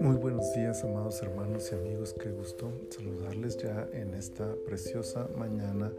[0.00, 2.14] Muy buenos días, amados hermanos y amigos.
[2.14, 5.92] Qué gusto saludarles ya en esta preciosa mañana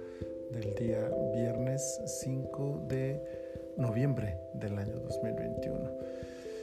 [0.52, 3.22] del día viernes 5 de
[3.76, 5.92] noviembre del año 2021.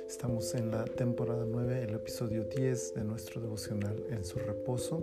[0.08, 5.02] Estamos en la temporada 9, el episodio 10 de nuestro devocional en su reposo.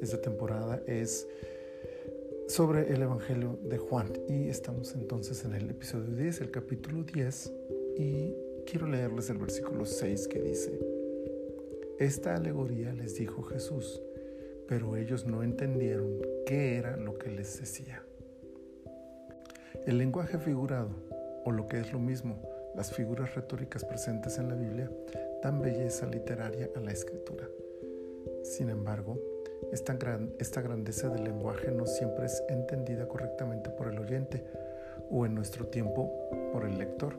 [0.00, 1.26] Esta temporada es
[2.46, 7.52] sobre el Evangelio de Juan y estamos entonces en el episodio 10, el capítulo 10
[7.96, 8.34] y
[8.66, 10.78] quiero leerles el versículo 6 que dice,
[11.98, 14.02] esta alegoría les dijo Jesús,
[14.68, 18.02] pero ellos no entendieron qué era lo que les decía.
[19.86, 20.90] El lenguaje figurado,
[21.44, 22.42] o lo que es lo mismo,
[22.74, 24.90] las figuras retóricas presentes en la Biblia,
[25.42, 27.48] dan belleza literaria a la escritura.
[28.42, 29.18] Sin embargo,
[29.72, 34.44] esta, grandeza del lenguaje no siempre es entendida correctamente por el oyente
[35.10, 36.12] o en nuestro tiempo
[36.52, 37.14] por el lector,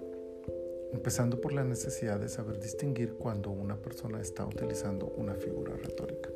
[0.94, 6.30] empezando por la necesidad de saber distinguir cuando una persona está utilizando una figura retórica.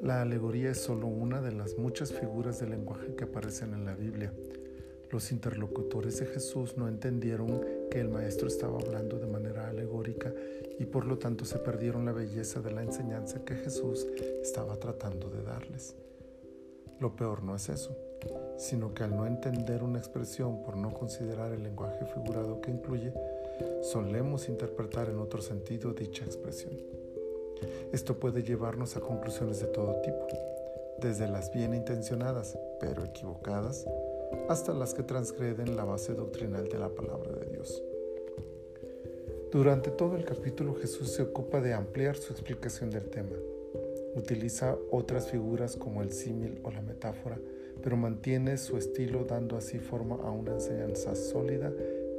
[0.00, 3.94] La alegoría es solo una de las muchas figuras del lenguaje que aparecen en la
[3.94, 4.32] Biblia
[5.10, 10.32] los interlocutores de Jesús no entendieron que el Maestro estaba hablando de manera alegórica
[10.78, 14.06] y por lo tanto se perdieron la belleza de la enseñanza que Jesús
[14.42, 15.94] estaba tratando de darles.
[16.98, 17.96] Lo peor no es eso,
[18.56, 23.12] sino que al no entender una expresión por no considerar el lenguaje figurado que incluye,
[23.82, 26.72] solemos interpretar en otro sentido dicha expresión.
[27.92, 30.26] Esto puede llevarnos a conclusiones de todo tipo,
[30.98, 33.86] desde las bien intencionadas pero equivocadas,
[34.48, 37.82] hasta las que transgreden la base doctrinal de la palabra de Dios.
[39.50, 43.36] Durante todo el capítulo Jesús se ocupa de ampliar su explicación del tema.
[44.14, 47.38] Utiliza otras figuras como el símil o la metáfora,
[47.82, 51.72] pero mantiene su estilo dando así forma a una enseñanza sólida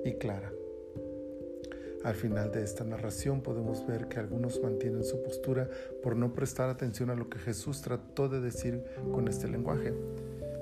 [0.05, 0.51] y clara.
[2.03, 5.69] Al final de esta narración podemos ver que algunos mantienen su postura
[6.01, 9.93] por no prestar atención a lo que Jesús trató de decir con este lenguaje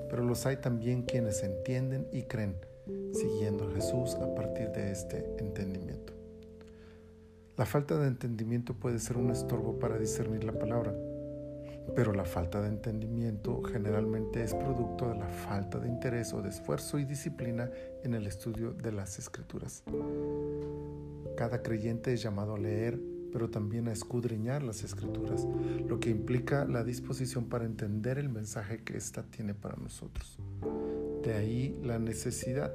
[0.08, 2.56] pero los hay también quienes entienden y creen,
[3.12, 6.12] siguiendo a Jesús a partir de este entendimiento.
[7.56, 10.94] La falta de entendimiento puede ser un estorbo para discernir la palabra,
[11.94, 16.50] pero la falta de entendimiento generalmente es producto de la falta de interés o de
[16.50, 17.70] esfuerzo y disciplina
[18.02, 19.82] en el estudio de las escrituras.
[21.36, 22.98] Cada creyente es llamado a leer,
[23.36, 25.46] pero también a escudriñar las escrituras,
[25.86, 30.38] lo que implica la disposición para entender el mensaje que ésta tiene para nosotros.
[31.22, 32.72] De ahí la necesidad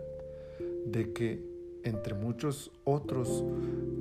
[0.85, 1.43] de que,
[1.83, 3.43] entre muchos otros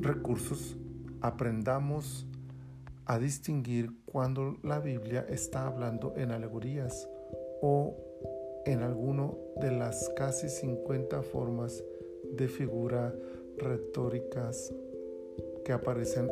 [0.03, 0.77] recursos,
[1.23, 2.27] aprendamos
[3.07, 7.09] a distinguir cuando la Biblia está hablando en alegorías
[7.63, 7.97] o
[8.67, 11.83] en alguno de las casi 50 formas
[12.35, 13.15] de figura
[13.57, 14.75] retóricas
[15.65, 16.31] que aparecen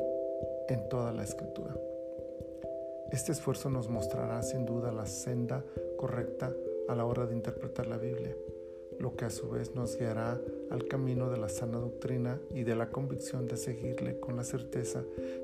[0.68, 1.74] en toda la escritura.
[3.10, 5.64] Este esfuerzo nos mostrará sin duda la senda
[5.96, 6.54] correcta
[6.88, 8.36] a la hora de interpretar la Biblia,
[8.98, 10.40] lo que a su vez nos guiará
[10.70, 15.02] al camino de la sana doctrina y de la convicción de seguirle con la certeza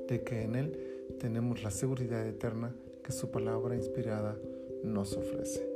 [0.08, 4.36] de que en Él tenemos la seguridad eterna que su palabra inspirada
[4.82, 5.66] nos ofrece.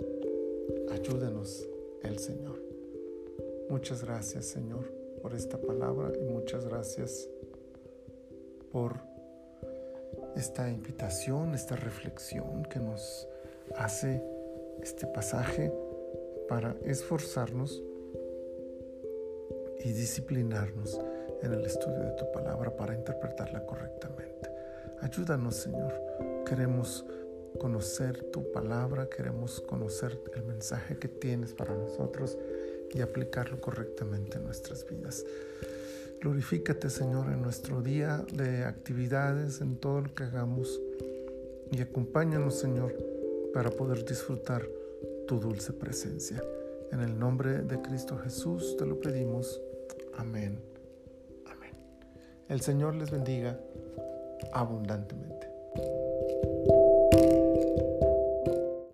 [0.90, 1.66] Ayúdenos
[2.02, 2.60] el Señor.
[3.70, 4.84] Muchas gracias Señor
[5.22, 7.28] por esta palabra y muchas gracias
[8.70, 9.07] por
[10.38, 13.26] esta invitación, esta reflexión que nos
[13.76, 14.22] hace
[14.82, 15.72] este pasaje
[16.48, 17.82] para esforzarnos
[19.84, 21.00] y disciplinarnos
[21.42, 24.50] en el estudio de tu palabra para interpretarla correctamente.
[25.00, 25.92] Ayúdanos, Señor.
[26.46, 27.04] Queremos
[27.58, 32.38] conocer tu palabra, queremos conocer el mensaje que tienes para nosotros
[32.94, 35.24] y aplicarlo correctamente en nuestras vidas.
[36.20, 40.80] Glorifícate, Señor, en nuestro día de actividades, en todo lo que hagamos.
[41.70, 42.96] Y acompáñanos, Señor,
[43.54, 44.68] para poder disfrutar
[45.28, 46.42] tu dulce presencia.
[46.90, 49.60] En el nombre de Cristo Jesús te lo pedimos.
[50.16, 50.58] Amén.
[51.46, 51.74] Amén.
[52.48, 53.60] El Señor les bendiga
[54.52, 55.37] abundantemente.